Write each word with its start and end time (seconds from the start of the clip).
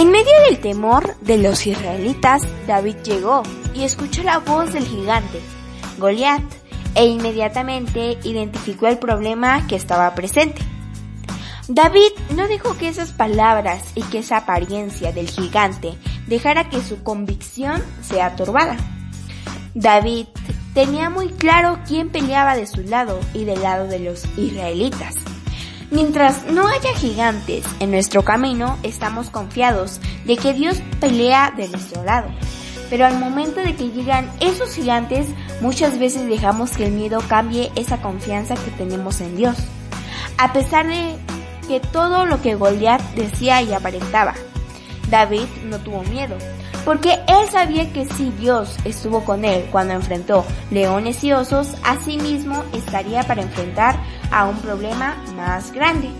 En 0.00 0.10
medio 0.10 0.32
del 0.48 0.60
temor 0.60 1.14
de 1.20 1.36
los 1.36 1.66
israelitas, 1.66 2.40
David 2.66 2.96
llegó 3.04 3.42
y 3.74 3.82
escuchó 3.82 4.22
la 4.22 4.38
voz 4.38 4.72
del 4.72 4.86
gigante, 4.86 5.42
Goliat, 5.98 6.40
e 6.94 7.04
inmediatamente 7.04 8.16
identificó 8.24 8.86
el 8.86 8.96
problema 8.96 9.66
que 9.66 9.76
estaba 9.76 10.14
presente. 10.14 10.62
David 11.68 12.12
no 12.34 12.48
dejó 12.48 12.78
que 12.78 12.88
esas 12.88 13.12
palabras 13.12 13.84
y 13.94 14.00
que 14.04 14.20
esa 14.20 14.38
apariencia 14.38 15.12
del 15.12 15.28
gigante 15.28 15.98
dejara 16.26 16.70
que 16.70 16.80
su 16.80 17.02
convicción 17.02 17.84
sea 18.00 18.36
turbada. 18.36 18.78
David 19.74 20.28
tenía 20.72 21.10
muy 21.10 21.28
claro 21.28 21.78
quién 21.86 22.08
peleaba 22.08 22.56
de 22.56 22.66
su 22.66 22.80
lado 22.84 23.20
y 23.34 23.44
del 23.44 23.60
lado 23.60 23.86
de 23.86 23.98
los 23.98 24.24
israelitas. 24.38 25.14
Mientras 25.90 26.46
no 26.46 26.68
haya 26.68 26.94
gigantes 26.94 27.64
en 27.80 27.90
nuestro 27.90 28.22
camino, 28.22 28.78
estamos 28.84 29.28
confiados 29.28 30.00
de 30.24 30.36
que 30.36 30.54
Dios 30.54 30.80
pelea 31.00 31.52
de 31.56 31.68
nuestro 31.68 32.04
lado. 32.04 32.28
Pero 32.88 33.06
al 33.06 33.18
momento 33.18 33.60
de 33.60 33.74
que 33.74 33.90
llegan 33.90 34.30
esos 34.38 34.72
gigantes, 34.72 35.26
muchas 35.60 35.98
veces 35.98 36.28
dejamos 36.28 36.70
que 36.72 36.86
el 36.86 36.92
miedo 36.92 37.20
cambie 37.28 37.72
esa 37.74 38.00
confianza 38.00 38.54
que 38.54 38.70
tenemos 38.70 39.20
en 39.20 39.36
Dios. 39.36 39.56
A 40.38 40.52
pesar 40.52 40.86
de 40.86 41.16
que 41.66 41.80
todo 41.80 42.24
lo 42.24 42.40
que 42.40 42.54
Goliat 42.54 43.02
decía 43.14 43.60
y 43.62 43.72
aparentaba, 43.72 44.34
David 45.08 45.46
no 45.64 45.78
tuvo 45.78 46.04
miedo, 46.04 46.36
porque 46.84 47.18
él 47.26 47.48
sabía 47.50 47.92
que 47.92 48.06
si 48.06 48.30
Dios 48.30 48.76
estuvo 48.84 49.24
con 49.24 49.44
él 49.44 49.66
cuando 49.72 49.94
enfrentó 49.94 50.44
leones 50.70 51.22
y 51.24 51.32
osos, 51.32 51.74
asimismo 51.82 52.62
estaría 52.72 53.24
para 53.24 53.42
enfrentar 53.42 53.96
a 54.30 54.46
un 54.46 54.56
problema 54.58 55.16
más 55.36 55.72
grande. 55.72 56.10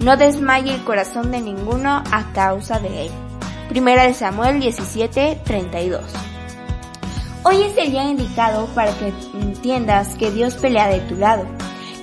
No 0.00 0.16
desmaye 0.16 0.74
el 0.74 0.84
corazón 0.84 1.30
de 1.30 1.40
ninguno 1.40 2.02
a 2.10 2.32
causa 2.32 2.78
de 2.78 3.06
él. 3.06 3.12
Primera 3.68 4.04
de 4.04 4.14
Samuel 4.14 4.60
17, 4.60 5.40
32. 5.44 6.02
Hoy 7.42 7.62
es 7.62 7.76
el 7.76 7.90
día 7.90 8.04
indicado 8.04 8.66
para 8.74 8.92
que 8.98 9.12
entiendas 9.34 10.14
que 10.16 10.30
Dios 10.30 10.54
pelea 10.54 10.88
de 10.88 11.00
tu 11.00 11.14
lado, 11.16 11.44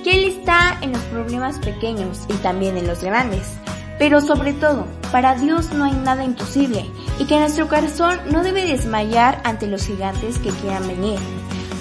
que 0.04 0.12
Él 0.12 0.24
está 0.24 0.78
en 0.82 0.92
los 0.92 1.02
problemas 1.02 1.58
pequeños 1.58 2.20
y 2.28 2.34
también 2.34 2.76
en 2.76 2.86
los 2.86 3.02
grandes. 3.02 3.54
Pero 3.98 4.20
sobre 4.20 4.52
todo, 4.52 4.86
para 5.10 5.34
Dios 5.34 5.72
no 5.72 5.84
hay 5.84 5.92
nada 5.92 6.24
imposible 6.24 6.86
y 7.18 7.26
que 7.26 7.38
nuestro 7.38 7.68
corazón 7.68 8.20
no 8.30 8.42
debe 8.42 8.66
desmayar 8.66 9.40
ante 9.44 9.66
los 9.66 9.84
gigantes 9.86 10.38
que 10.38 10.50
quieran 10.50 10.86
venir. 10.86 11.18